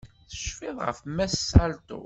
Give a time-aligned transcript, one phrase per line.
[0.29, 1.97] Tecfiḍ ɣef Mass Saito?